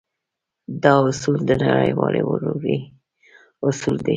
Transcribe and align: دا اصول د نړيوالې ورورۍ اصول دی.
دا 0.83 0.93
اصول 1.11 1.39
د 1.49 1.51
نړيوالې 1.65 2.21
ورورۍ 2.29 2.79
اصول 3.67 3.95
دی. 4.05 4.09